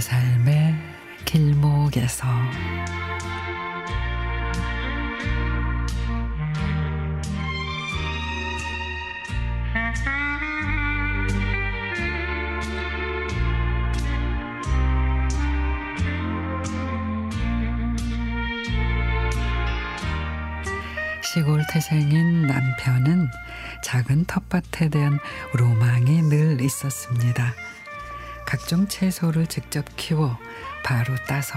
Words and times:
삶의 0.00 0.74
길목에서 1.24 2.26
시골 21.22 21.64
태생인 21.70 22.46
남편은 22.48 23.28
작은 23.84 24.24
텃밭에 24.24 24.88
대한 24.88 25.18
로망이 25.52 26.22
늘 26.22 26.60
있었습니다. 26.60 27.54
각종 28.50 28.88
채소를 28.88 29.46
직접 29.46 29.84
키워 29.94 30.36
바로 30.82 31.14
따서 31.28 31.56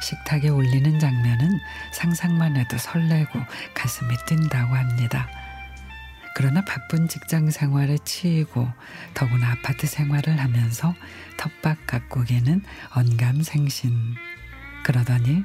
식탁에 0.00 0.48
올리는 0.48 0.98
장면은 0.98 1.60
상상만 1.92 2.56
해도 2.56 2.76
설레고 2.78 3.38
가슴이 3.74 4.12
뛴다고 4.26 4.74
합니다. 4.74 5.28
그러나 6.34 6.60
바쁜 6.64 7.06
직장 7.06 7.48
생활에 7.52 7.96
치이고 8.04 8.68
더구나 9.14 9.52
아파트 9.52 9.86
생활을 9.86 10.40
하면서 10.40 10.96
텃밭 11.36 11.86
가꾸기는 11.86 12.64
언감생신. 12.90 14.16
그러더니 14.82 15.44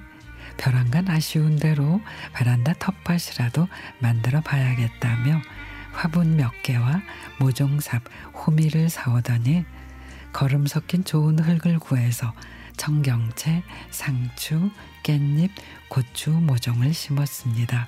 벼랑간 0.57 1.09
아쉬운 1.09 1.57
대로 1.57 2.01
베란다 2.33 2.73
텃밭이라도 2.73 3.67
만들어 3.99 4.41
봐야겠다며 4.41 5.41
화분 5.91 6.37
몇 6.37 6.51
개와 6.63 7.03
모종삽 7.37 8.01
호미를 8.33 8.89
사오더니 8.89 9.63
거름 10.37 10.67
섞인 10.67 11.03
좋은 11.03 11.39
흙을 11.39 11.79
구해서 11.79 12.31
청경채, 12.77 13.63
상추, 13.89 14.69
깻잎, 15.01 15.49
고추 15.89 16.29
모종을 16.29 16.93
심었습니다. 16.93 17.87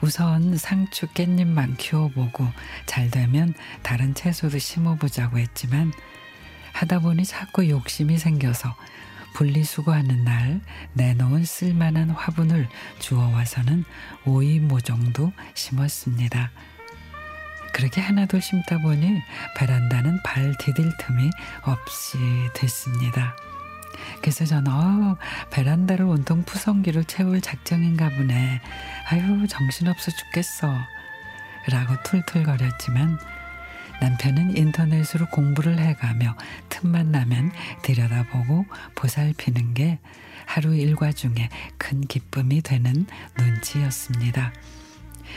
우선 0.00 0.56
상추, 0.56 1.08
깻잎만 1.08 1.76
키워보고 1.78 2.46
잘 2.86 3.10
되면 3.10 3.54
다른 3.82 4.14
채소도 4.14 4.60
심어보자고 4.60 5.40
했지만 5.40 5.92
하다 6.74 7.00
보니 7.00 7.24
자꾸 7.24 7.68
욕심이 7.68 8.18
생겨서 8.18 8.76
분리수거하는 9.34 10.22
날 10.22 10.60
내놓은 10.92 11.44
쓸만한 11.44 12.10
화분을 12.10 12.68
주워와서는 13.00 13.82
오이 14.26 14.60
모종도 14.60 15.32
심었습니다. 15.54 16.52
그렇게 17.72 18.00
하나둘 18.00 18.40
심다 18.40 18.78
보니 18.78 19.22
베란다는 19.56 20.22
발 20.22 20.54
디딜 20.58 20.92
틈이 20.98 21.30
없이 21.62 22.18
됐습니다. 22.54 23.34
그래서 24.20 24.44
저는 24.44 24.70
어, 24.70 25.16
베란다를 25.50 26.04
온통 26.04 26.44
푸성기로 26.44 27.04
채울 27.04 27.40
작정인가 27.40 28.10
보네. 28.10 28.60
아유 29.10 29.46
정신없어 29.48 30.10
죽겠어. 30.10 30.72
라고 31.70 31.94
툴툴거렸지만 32.02 33.18
남편은 34.00 34.56
인터넷으로 34.56 35.26
공부를 35.26 35.78
해가며 35.78 36.36
틈만 36.68 37.12
나면 37.12 37.52
들여다보고 37.82 38.66
보살피는 38.96 39.74
게 39.74 40.00
하루 40.44 40.74
일과 40.74 41.12
중에 41.12 41.48
큰 41.78 42.00
기쁨이 42.00 42.62
되는 42.62 43.06
눈치였습니다. 43.38 44.52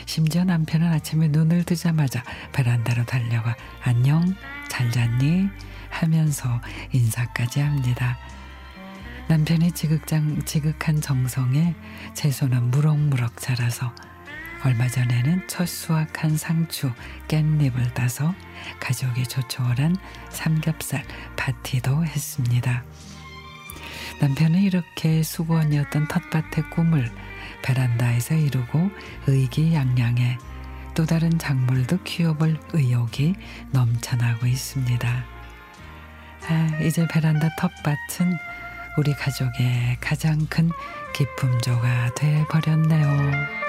심지어 0.05 0.43
남편은 0.43 0.91
아침에 0.91 1.27
눈을 1.29 1.63
뜨자마자 1.63 2.23
베란다로 2.51 3.05
달려가 3.05 3.55
안녕 3.81 4.35
잘 4.69 4.91
잤니 4.91 5.49
하면서 5.89 6.61
인사까지 6.91 7.61
합니다. 7.61 8.17
남편이 9.27 9.71
지극장 9.71 10.43
지극한 10.45 11.01
정성에 11.01 11.73
채소는 12.13 12.69
무럭무럭 12.71 13.37
자라서 13.37 13.93
얼마 14.63 14.87
전에는 14.87 15.47
첫 15.47 15.67
수확한 15.67 16.37
상추, 16.37 16.91
깻잎을 17.27 17.93
따서 17.93 18.33
가족이 18.79 19.25
조촐한 19.27 19.95
삼겹살 20.29 21.03
파티도 21.35 22.05
했습니다. 22.05 22.83
남편은 24.21 24.61
이렇게 24.61 25.21
수고원이었던 25.23 26.07
텃밭의 26.07 26.69
꿈을 26.71 27.11
베란다에서 27.63 28.35
이루고 28.35 28.89
의기양양해 29.27 30.37
또 30.93 31.05
다른 31.05 31.37
작물도 31.37 32.03
키워볼 32.03 32.57
의욕이 32.73 33.35
넘쳐나고 33.71 34.47
있습니다. 34.47 35.25
아, 36.47 36.79
이제 36.81 37.05
베란다 37.11 37.49
텃밭은 37.57 38.37
우리 38.97 39.13
가족의 39.13 39.97
가장 39.99 40.45
큰 40.47 40.71
기쁨조가 41.13 42.13
돼 42.15 42.45
버렸네요. 42.49 43.64